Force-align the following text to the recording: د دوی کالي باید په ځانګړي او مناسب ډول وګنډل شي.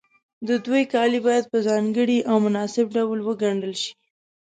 د 0.47 0.49
دوی 0.65 0.83
کالي 0.93 1.19
باید 1.27 1.45
په 1.51 1.57
ځانګړي 1.67 2.19
او 2.29 2.35
مناسب 2.45 2.85
ډول 2.97 3.19
وګنډل 3.23 3.73
شي. 3.81 3.91